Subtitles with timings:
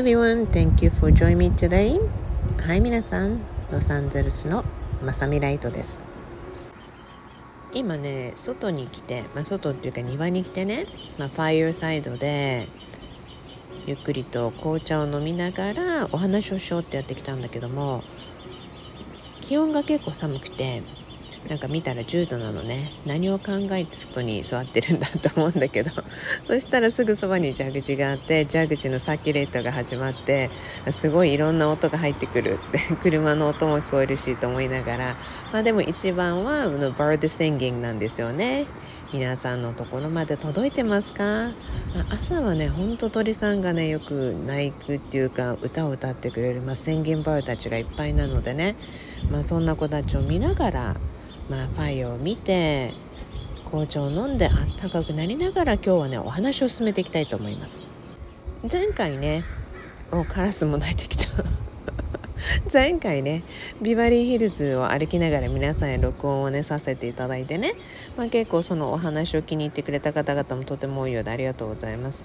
[0.00, 2.00] everyone, thank you for joining me today.
[2.56, 3.38] はい皆さん、
[3.70, 4.64] ロサンゼルスの
[5.04, 6.00] まさみライトです。
[7.74, 10.86] 今ね、外に来て、まあ、外っていうか庭に来てね、
[11.18, 12.66] まあ、ファイアサイドで
[13.86, 18.02] ゆっくりと紅茶を飲みながらお話をしようってやってきたんだけども
[19.42, 20.82] 気温が結構寒くて
[21.48, 22.92] なんか見たら10度なのね。
[23.06, 25.90] 何を考えて外に座ってるんだと思うんだけど。
[26.44, 30.50] そしたらすぐそばに蛇口があって蛇口のサーキュレーターが始まって
[30.90, 35.16] すごいいろんな音が入ってくるって 車の音も聞こえるしと思いながら。
[35.52, 38.66] まあでも一番はのバードシンギングなんですよね。
[39.12, 48.76] 皆さんのところまで届いてますか、まあ、朝はねほんと鳥さんがねよく鳴くっていうか歌を歌ってくれる、まあ、宣言バーたちがいっぱいなのでね、
[49.28, 50.96] まあ、そんな子たちを見ながら
[51.50, 52.94] まあ、ファイを見て
[53.66, 57.80] 紅茶を飲んであったかくなりながら今日はねお話を進めていきたいと思います。
[58.70, 59.42] 前回ね
[60.12, 61.26] おカラスも鳴いてきた。
[62.72, 63.42] 前回ね
[63.82, 67.74] ビバリーヒルズを歩きながら皆さんへ録音をねさせていただいてね、
[68.16, 72.22] まあ、結構そのお話を気に入ってくれた方々もとても多いようでありがとうございます。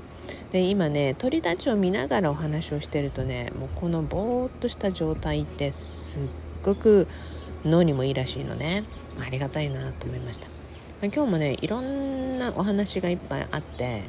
[0.52, 6.22] で今ね鳥たちを見ながらお話をしてるとねもうこのぼーっとした状態ってすっ
[6.64, 7.08] ごく
[7.66, 8.84] 脳にもいいらしいのね。
[9.22, 10.54] ありがたいなと思いました、ま
[11.04, 14.04] あ、今日もねいろんなお話がいっぱいあって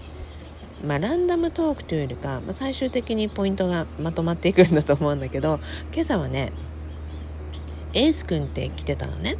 [0.84, 5.58] まあ、ランダムトークというよりか、まあ、最終的にポイントがまとまっていくんだと思うんだけど
[5.92, 6.52] 今朝はね
[7.94, 9.36] エース君って来てたのね。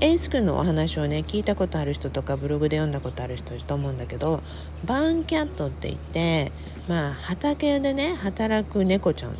[0.00, 4.42] エース君のお話をね聞いたことある人とかブログで読んだことある人いると思うんだけど
[4.84, 6.50] バーンキャットって言って
[6.88, 9.36] まあ畑でね働く猫ちゃん。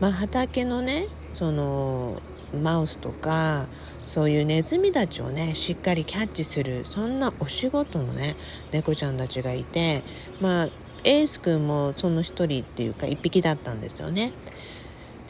[0.00, 2.22] まあ畑のねその
[2.58, 3.66] マウスとか
[4.08, 8.36] そういうネズミたちをねしっかりキャッチするそんなお仕事のね
[8.72, 10.02] 猫ちゃんたちがいて
[10.40, 10.68] まあ
[11.04, 14.32] エース君もその一人っていうか一匹だったんですよね。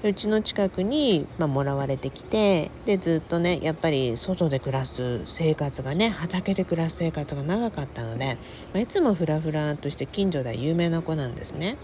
[0.04, 8.38] うちの近くに、まあ、もらわれてきてでずっとねやっぱり外で暮らす生活がね畑で暮らす生活が長かったので、
[8.72, 11.78] まあ、いつもフラフラとして近所では有名な子なんですね。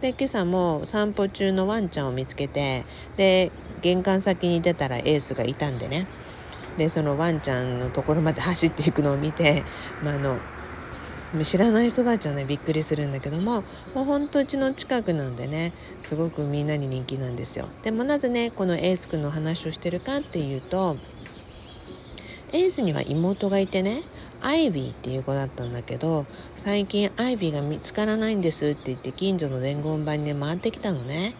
[0.00, 2.84] で今朝も散歩中のワンちゃんを見つけて
[3.16, 6.08] で玄関先に出たらエースがいたんでね
[6.76, 9.64] でそのワンちゃんのところまで走っていくのを見て、
[10.02, 10.38] まあ、あの
[11.44, 13.62] 知らない人たちはねびっくりするんだけども
[13.94, 15.72] もうほんとうちの近くなんでね
[16.02, 17.68] すごくみんなに人気なんですよ。
[17.82, 20.98] でもなぜねこのエース君の話をしてるかっていうと
[22.52, 24.02] エースには妹がいてね
[24.42, 31.34] アイビーっていう子だったんだけど最近アイビーが見つからないんですって言って近所の伝言板に、ね、回ってきたのね。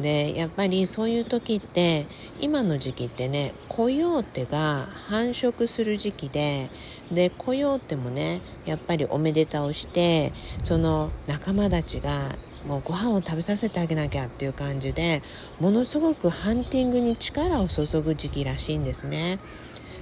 [0.00, 2.06] でやっぱりそういう時って
[2.40, 6.68] 今の時期ってねコヨーテが繁殖する時期で
[7.12, 10.32] でコヨーテもねやっぱりおめでたをして
[10.64, 12.32] その仲間たちが
[12.66, 15.22] もうご飯を食べさせてあげなきゃっていう感じで
[15.60, 19.38] ものすごくハンティングに力を注ぐ時期らしいんですね。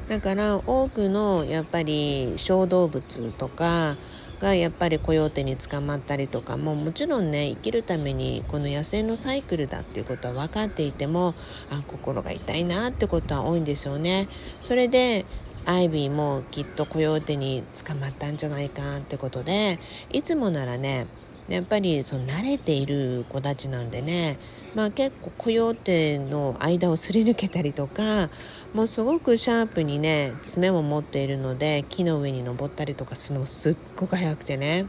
[0.08, 3.97] だから多くのやっぱり小動物とか
[4.42, 11.34] がやっぱりコヨーテに捕まったりとかももちろんね生きるためにこの野生のサイクルだっていうことは分かっていても
[11.70, 14.28] あ心が痛いなってことは多いんですよね。
[14.60, 15.25] それで
[15.64, 19.78] アイビーもきっとコヨーテに捕まったんじゃないかってことで
[20.10, 21.06] いつもならね
[21.48, 24.38] やっぱりその慣れている子たちなんでね、
[24.75, 28.31] まあ、結構コヨーテの間をすり抜けたりとか
[28.75, 34.87] もうすごくシャープにね爪も持っているので木の上に登ったりとかするのもすっごく速くてね。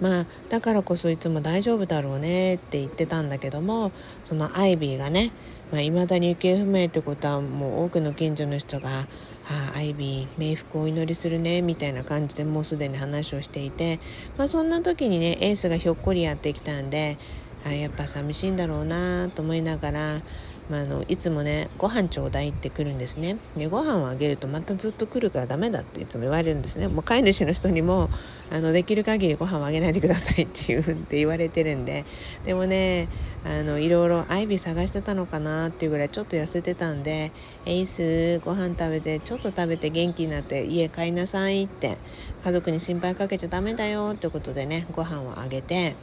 [0.00, 3.92] まあだからこそいつも大丈夫だろうねって言ってたんだけども
[4.24, 5.30] そのアイビーがねい
[5.70, 9.06] まあ、未だに行方不明ってことはもう多くの近所の人が
[9.46, 14.00] 「ああアイビー冥福をお祈りするね」みたいな感じでもうすでに話をしていて、
[14.36, 17.18] まあ、そんな時にねエースがひょっこりやってきたんで
[17.64, 20.22] あやっぱ寂しいんだろうなと思いながら
[20.70, 23.36] まあ、あのいつもねご飯ちょうだいって来るんですね。
[23.56, 26.86] でご飯をあげるとまたずっと来るからダメだっていつも言われるんですね。
[26.86, 28.08] もう飼い主の人にも
[28.52, 32.04] あのできる限りご飯をあげないでくださいっていうふうって言われてるんで。
[32.44, 33.08] でもね
[33.44, 37.32] あのいろいろアイビー探してたのかなっていうぐらいちょっと痩せてたんで
[37.66, 41.98] 「エイスご飯食べてちょっと食べて元気になって家帰りなさい」って。
[42.42, 45.94] 家族に心配かけちゃダメだよってことでねご飯をあげて。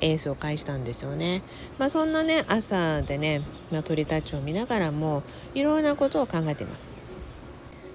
[0.00, 1.42] エースを返したんですよね。
[1.78, 5.22] まあ、そんなね朝でね、まあ、鳥たちを見ながらも
[5.54, 6.88] いろんなことを考えています。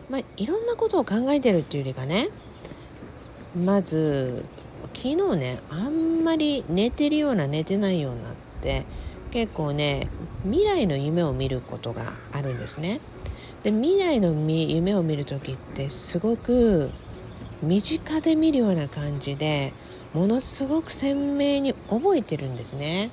[0.10, 2.30] まあ、いろんなことを考えてるっていうよりかね
[3.56, 4.44] まず
[4.94, 8.86] 昨日ねあんまり寝てるような寝てないようなって
[9.32, 10.10] 結構ね
[10.44, 13.00] 未来の夢を見ることがあるんですね。
[13.64, 16.92] で未来の夢を見る時ってすごく
[17.62, 19.72] 身近で見るような感じで
[20.14, 23.10] ものすごく鮮明に覚えてるんですね。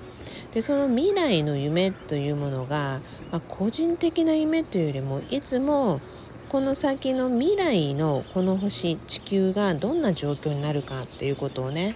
[0.52, 3.00] でその未来の夢というものが、
[3.30, 6.00] まあ、個人的な夢というよりもいつも
[6.48, 11.94] この先の未来のこの星地球がどんな状況になるかっていうことをね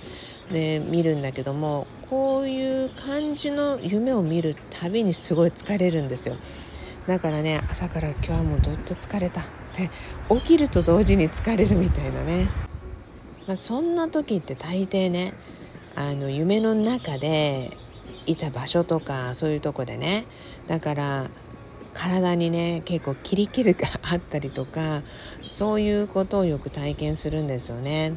[0.53, 6.37] で見るんだけどもこういう感じの夢を見るたびにすごい疲れるんですよ。
[7.06, 9.43] だからね朝から今日はもうどっと疲れた。
[9.77, 9.91] で
[10.31, 12.49] 起きると同時に疲れるみたいなね、
[13.46, 15.35] まあ、そんな時って大抵ね
[15.96, 17.76] あの夢の中で
[18.26, 20.26] いた場所とかそういうとこでね
[20.67, 21.31] だから
[21.93, 25.02] 体にね結構キリキリがあったりとか
[25.50, 28.14] そういうことをよく体験するんですよね。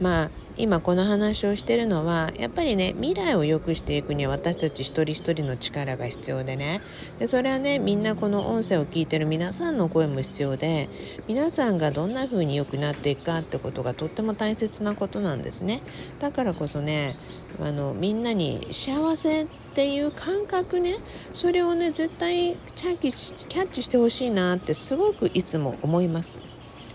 [0.00, 6.82] まあ今この話をしてるのはやっぱりね未来を良くしていくには私たち一人一人の力が必要でね
[7.18, 10.90] でそれはねみんなこの音声を聞いてる皆さんの声も必要で
[11.26, 15.80] 皆さんがどんな風に良くなっていくかってことがとっても大切なことなんですね
[16.20, 17.16] だからこそね
[17.60, 20.98] あのみんなに幸せっていう感覚ね
[21.32, 26.36] それをね絶対キャッチしてほしいなってすごくいつも思います。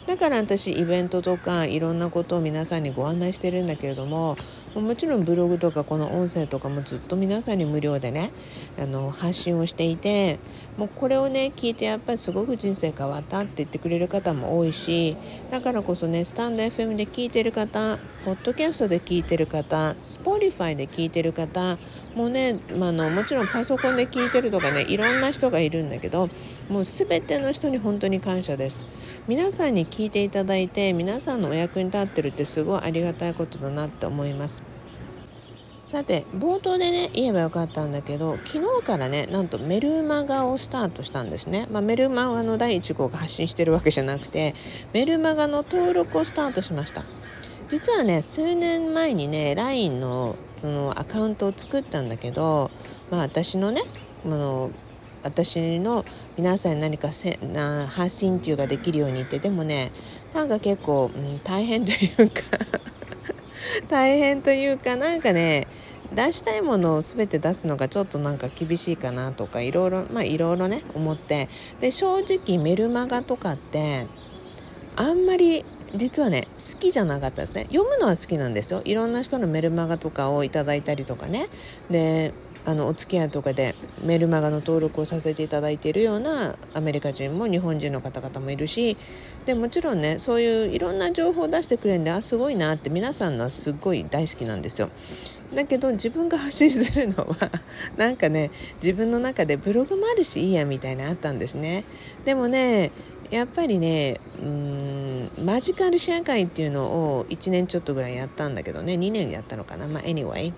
[0.07, 4.37] だから私イベントとかいろんなことを皆さんにご案内してるんだけれども
[4.81, 8.31] もちろんブログとかこの音声とかもずっと皆さんに無料でね
[8.79, 10.39] あの発信をしていて
[10.77, 15.17] もうこれをね聞いてやっぱりすごく人生変わったって言ってくれる方も多いし
[15.51, 21.77] だからこそねスタンド FM で聞いてる方ポッドキャストで聞いてる方スポリファイで聞いてる方
[22.15, 26.29] もね、まあの、もちろんパソコンで聞いてるとかねいろんな人がいるんだけど
[26.67, 28.85] もう全ての人に本当に感謝です。
[29.27, 34.66] 皆さんに聞いていただいて皆さんのお役に立ってるってすごいありがたいことだなって思います。
[35.87, 44.53] さて冒頭でね言えばよかったんだけど昨日からねなんとメルマガをスタートしたんですね、まあ、メルマガの第1号が発信してるわけじゃなくて
[44.91, 47.05] メルマガの登録をスタートしました。
[47.69, 52.69] 実はね数年前にね LINE のそのアカウントを作ったんだけど、
[53.09, 53.83] まあ、私のね
[54.25, 54.71] あの
[55.23, 56.03] 私の
[56.35, 59.93] 皆さんに何かせな発信っていうができるようにってでもね
[60.33, 62.41] なんか結構、うん、大変というか
[63.89, 65.67] 大変というかなんかね
[66.13, 71.49] 出したいものを全て出すのがちょっとなんか厳しいかなとかいろいろまあいろいろね思って。
[71.81, 74.07] で正直メルマガとかって
[74.95, 75.65] あんまり
[75.95, 77.63] 実はね好きじゃなかったですね。
[77.71, 78.81] 読むのは好きなんですよ。
[78.85, 81.47] いろんな人のメルマガとかをいただいたりとかね。
[81.89, 82.33] で
[82.67, 88.97] あのお付き合いとかでメルマガの登録をさせていただいているようなアメリカ人も日本人の方々もいるし
[89.45, 94.89] でもちろんねそういういろんな情報を出してくれるんであすごいなって皆さんのはすごい大好きなんですよ。
[95.55, 97.37] だけど自分が発信するのは
[97.95, 98.51] なんかね
[98.83, 101.85] 自分の中でブログもあるしいいやみたいなあったんですね。
[102.25, 102.91] でもね
[103.31, 110.51] やっぱりねうんマジカルシェア会っていうのを1年ちょっとぐらいやったんだけどね2年やったのかなまあ anyway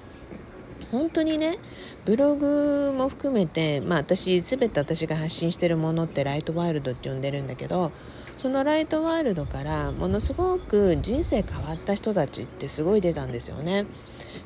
[0.92, 1.58] 本当にね
[2.06, 7.92] ブログも含めてまあ私全て私が発信してるものってライトワールドって呼んでるんだけど
[8.38, 13.86] そのライトワールドからものすごく人生変わった人たちってすごい出たんですよね。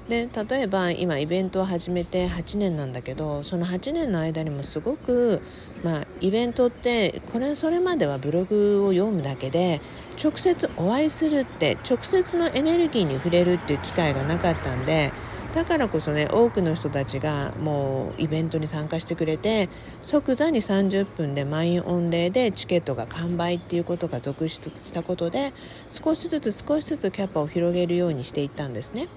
[0.10, 5.42] で例えば今イベントを始めて8年なんだけどその8年の間にもすごく、
[5.84, 9.82] まあ、イベントってこれそれまではブログを読むだけで
[10.22, 15.12] 直接お会いするって直接のエネルギーに触れるっていう機会がなかったんで
[15.54, 19.70] だからこそね多くの人たちがもうイベントに参加してくれて
[20.02, 25.54] 即座に30分で満員御礼でチケットが完売っていうことが続出したことで
[25.92, 29.08] 少しずつ少しずつキャパを広げるようにしていったんですね。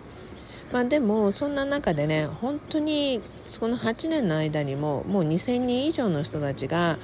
[0.72, 3.22] まあ、でもそんな中でね本当に
[3.60, 6.98] この8年の間にももう2,000人以上の人たちが、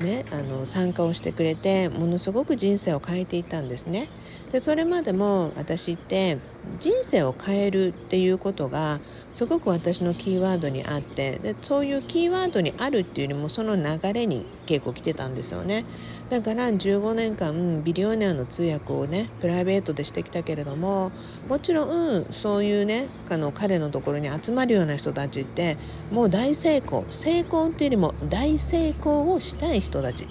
[0.00, 4.08] ね、あの参加をしてくれてものすごく人生を変えていったんですね。
[4.56, 6.38] でそれまでも私って
[6.80, 15.84] 人生を変えるっていうことがすごく私のキーワードにあってでそういうキーワードにあるっていうよりもその流れに結構来てたんですよね。
[16.30, 21.12] だから15年間ビリオネアの通訳をねプライベートでしてきたけれども
[21.50, 25.76] もちろんそういうねあの彼のところに集まるような人たちって
[26.10, 30.26] もう大成功成功っていうよりも大成功をしたい人たち。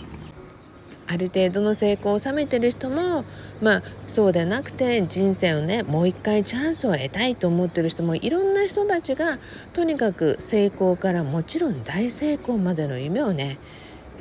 [1.07, 3.25] ある程度の成功を収めてる人も
[3.61, 9.39] まあそうでなくて人生をねもう一回チャンスを得たいと思ってる人もいろんな人たちが
[9.73, 13.57] とにかく成功からもちろん大成功までの夢をね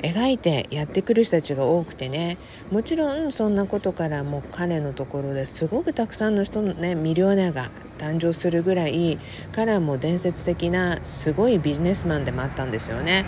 [0.03, 2.37] 描いてやってくる人たちが多くてね
[2.71, 9.19] もちろんそんなことからもう彼のところですごくたくさんの人のねミリオネアが誕生するぐらい
[9.53, 13.25] 彼はもう伝説的なすごいビジネスマンでもあったんですよね。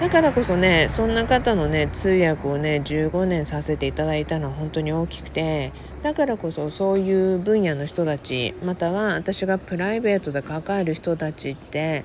[0.00, 12.04] だからこそねそんな方のね通訳をね15年させていただいたのは本当に大きくてだからこそそういう分野の人たちまたは私がプライベートで関わる人たちって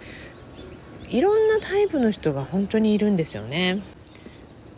[1.09, 3.83] いろんなタイプの人が本当にいるんですよね。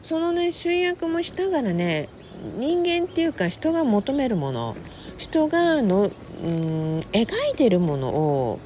[0.03, 2.09] そのね集約もしながらね
[2.57, 4.75] 人間っていうか人が求めるもの
[5.17, 6.11] 人がの
[6.43, 8.59] うん描いてるものを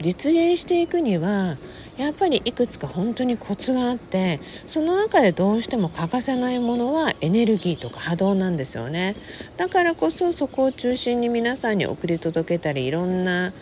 [0.00, 1.58] 実現していくには
[1.98, 9.16] やっぱりいくつか本当にコツがあってその中でどうしても欠かせないものはエネルギーとか波動なんですよね。
[9.56, 13.52] だからこそそこを中心に皆さんに送り届けたりいろんな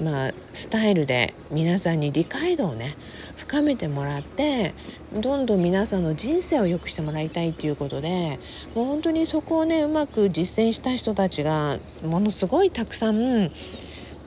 [0.00, 2.96] まあ、スタイルで皆さんに理解度をね
[3.36, 4.74] 深めてもらって
[5.12, 8.40] どんどん皆さんの人生を良くしてもらいたいということで
[8.74, 13.52] もう本当にそこをねうまく実践した人たちがものすごいたくさん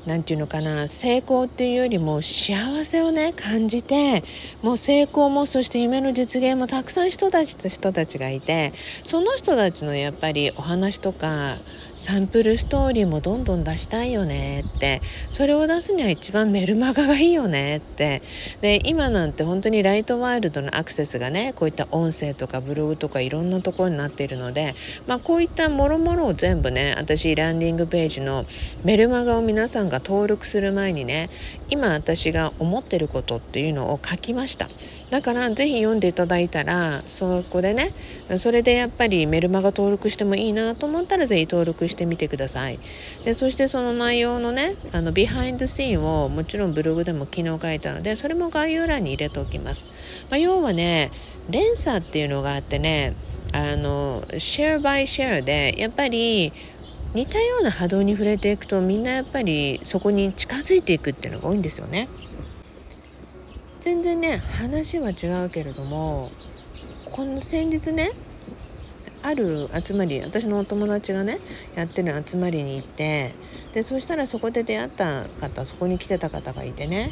[0.07, 4.23] 何て言うのかな成功っていうよりも幸せをね感じて
[4.61, 8.73] もう成功もそして夢の実現もたくさん人たちと人たちがいて
[9.03, 11.57] その人たちのやっぱりお話とか
[12.07, 18.21] サンプルストーリーもどんどん出したいよねってそれを出すには一番メルマガがいいよねって
[18.61, 24.73] で今なんて本当にライトワールドのアクセスがねこういった音声とかブログとかいろんなところになっているので、
[25.05, 28.45] まあ、こういったもろもろを全部ね私ランディングページの
[28.85, 31.29] メルマガを皆さんが登録する前にね
[31.69, 34.69] 今私が思ってることっていうのを書きました。
[35.09, 37.93] だから是非読んでいただいたらそこでね
[38.39, 42.79] それでやっぱりメルマガ登録してもいいなと思ったら是非登録してみてください
[43.23, 49.85] でそしてその内容のねあのビハインドシーンをもちろんブログでも昨日書いたのでそれも概要欄に入れておきます、
[50.29, 51.11] まあ、要はね
[51.49, 53.15] 連鎖っていうのがあってね
[53.53, 56.51] あのシェアバイシェアでやっぱり
[57.13, 62.09] 似たような波動に触れていくとみんなやっぱりそこに近づいていくっていうのが多いんですよね。
[63.87, 66.29] 全然ね話は違うけれども
[67.05, 68.11] この先日ね
[69.23, 71.39] ある集まり私のお友達がね
[71.73, 73.33] やってる集まりに行って
[73.73, 77.11] でそしたらそこで出会った方そこに来てた方がいてね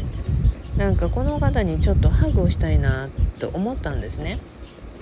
[0.75, 3.07] なんかこの方にちょっとハグをしたいな
[3.39, 4.39] と思ったんですね。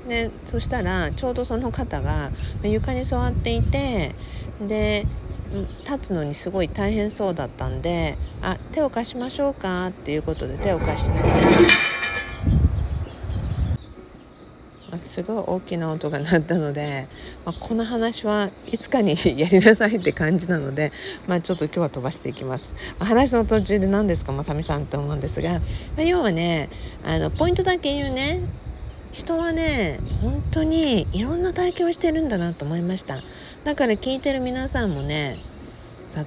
[0.08, 2.30] でそしたらちょうどその方が
[2.62, 4.14] 床に座っていて
[4.62, 5.08] で
[5.84, 11.20] 立つのにすごい大変そうだったんで「あ手を貸しましょうか」っていうことで手を貸してね
[14.98, 17.08] すごい大きな音が鳴ったので、
[17.46, 20.92] まあ、この話はいつかにやりなさいって感じなので、
[21.28, 22.72] まあ、ちょっと今日は飛ばしていきます。
[23.00, 25.60] 話の途中で何ですかまさみさんって思うんですが、ま
[26.00, 26.70] あ、要はね
[27.04, 28.42] あのポイントだけ言うね。
[29.14, 33.22] 人はね本当にいろんな体験をしてるんだなと思いました。
[33.64, 35.38] だから聞いてる皆さんもね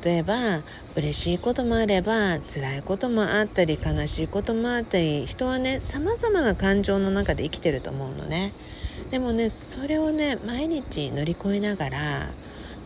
[0.05, 0.63] 例えば
[0.95, 8.53] 嬉しいこともあれば辛いこともあったり悲しいこともあったり人はねさまざまな感情の中で生きてると思うのね。
[9.11, 12.31] でもねそれをね毎日乗り越えながら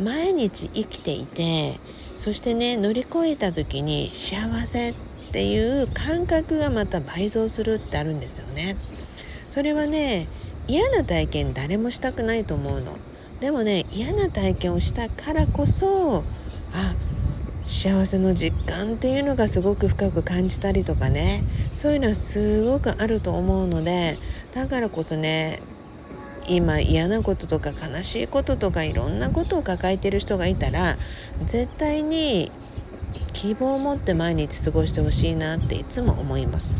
[0.03, 1.79] 毎日生きていて
[2.17, 4.95] そしてね乗り越えた時に幸せっ
[5.31, 8.77] ていう感覚がまた倍増するってあるんですよね。
[9.51, 10.29] それはね
[10.69, 12.97] 嫌な体験誰もしたくないと思うの
[13.41, 16.23] でもね嫌な体験をしたからこそ
[16.73, 16.95] あ
[17.67, 24.19] 幸せの実感っていうのがすごく深く感じたりとかねそういうのはすごくあると思うので
[24.53, 25.61] だからこそね
[26.49, 30.97] 今嫌なこととか悲しいこととかいろんなことを抱えてる人がいたら
[31.45, 32.51] 絶対に
[33.33, 36.75] 希望を持って毎日過ごしてほしいなっていつも思います。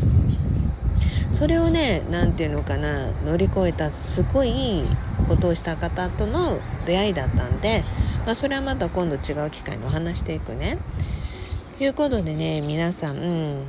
[1.41, 4.83] それをね何て言うのかな乗り越えたすごい
[5.27, 7.83] ことをした方との出会いだったんで
[8.25, 10.77] まあ、それはまた今度違う機会にお話していくね。
[11.79, 13.63] ということでね皆さん、うん、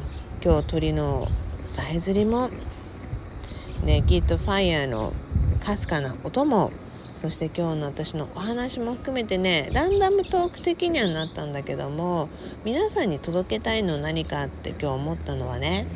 [0.44, 1.28] 今日鳥の
[1.64, 2.50] さえずりも
[3.82, 5.14] ねきっとファイヤーの
[5.64, 6.70] かすかな音も
[7.14, 12.28] そして今日の私のお話も含めてねランダムトーク的にはなったんだけども
[12.64, 15.86] 皆さんに届けたいの何かって今日思ったのはね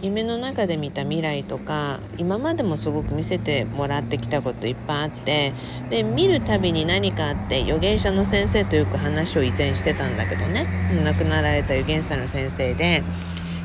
[0.00, 5.52] 夢の中で見た未来とか今までもすごく見せてもらってきたこといっぱいあって
[5.90, 10.66] で見るたびに何かあって預言者の先生とよく話を以前してたんだけどね。
[11.04, 13.02] 亡くなられた預言者の先生で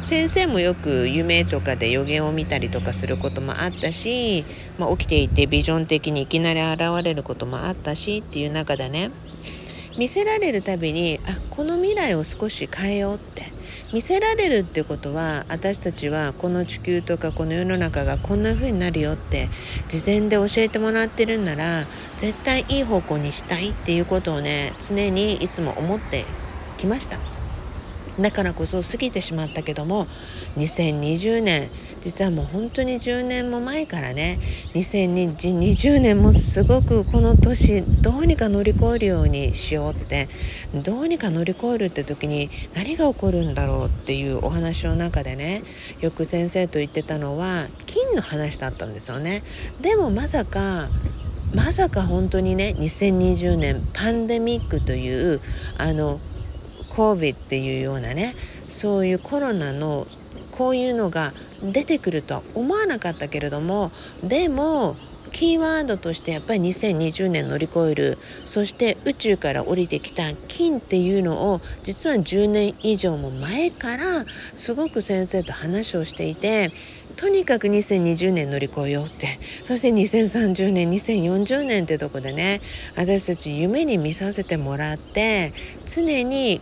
[0.05, 4.43] 先生もよく夢とかで予言を見たりとかすることもあったし、
[4.77, 9.11] まあ、起きていてビジョン的にいきなり現れることもあったしっていう中でね
[9.97, 13.62] 見せられるたびにあこの未来を少し変えようって。
[13.93, 19.49] 見せられるってことは私たちはこの地球とかこの世の中がこんな風になるよって
[19.87, 21.85] 事前で教えてもらってるんなら
[22.17, 26.25] 絶対いい方向にしたいっていうことをね常にいつも思って
[26.77, 27.32] きました。
[28.19, 30.07] だからこそ過ぎてしまったけども
[30.57, 31.69] 2020年
[32.03, 34.39] 実はもう本当に10年も前からね
[34.73, 40.29] 2020年もすごくこの年どうにか乗り越えるようにしようって
[40.73, 45.63] どうにか乗り越えるって時に何が起こるんだろうっていうお話の中でね
[46.01, 49.43] よく先生と言ってたのは金の話だったんですよね。
[49.81, 50.89] でもまさか
[51.53, 55.39] まさか本当にね2020年パンデミックという
[55.77, 56.19] あの
[56.95, 58.35] COVID っていうようなね
[58.69, 60.07] そういうコロナの
[60.51, 63.91] こういうのが出てくるとは思わなかったけれども
[64.23, 64.95] でも
[65.31, 76.71] キーワードとしてやっぱり2020年乗り越えるそして宇宙から降りてきた金っていうのを実は10年以上も前からすごく先生と話をしていて
[77.15, 82.61] とにかく2020年乗り越えようってそして2030年2040年ってとこでね
[82.95, 85.53] 私たち夢に見させてもらって
[85.85, 86.61] 常に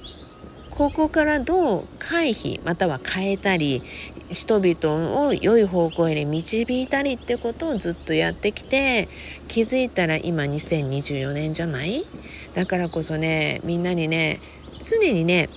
[0.81, 3.83] ここからどう回避または変えたり
[4.31, 9.07] 人々を良い方向へ導いたりってことをずっとやってきて
[9.47, 12.07] 気づいたら今2024年じゃない？
[12.55, 14.39] だからこそねみんなにね
[14.79, 15.49] 常にね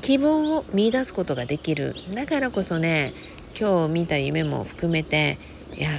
[0.00, 1.96] 希望を見いだすことができる。
[2.14, 3.14] だからこそね
[3.58, 5.38] 今日見た夢も含めて
[5.76, 5.90] いや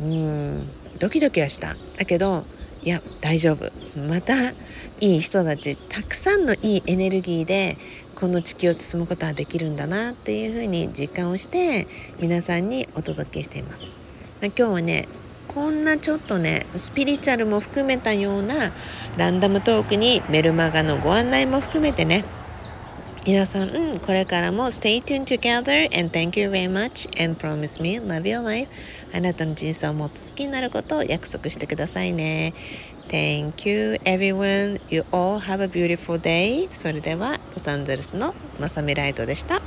[0.00, 0.68] うん
[0.98, 1.76] ドキドキはした。
[1.98, 2.46] だけど
[2.82, 4.50] いや大丈夫また
[5.00, 7.76] いい人たちたくさんのいいエネルギーで
[8.14, 11.86] この地球を包むことはできるんだなっていうふうに実感をして
[12.20, 13.90] 皆さんにお届けしています。
[14.40, 15.08] 今日はね
[15.48, 18.72] こんなちょっとねスピリチュアルも含めたような
[19.16, 22.24] ランダムトークにメルマガのご案内も含めてね
[23.28, 28.70] 皆さん、これからも Stay tuned together and thank you very much and promise me love your life
[29.12, 32.54] あなたの人生をもっと好きになることを約束してくださいね
[33.08, 39.60] Thank you everyone you all have a beautiful day それではロサンゼルスのまさみライトでした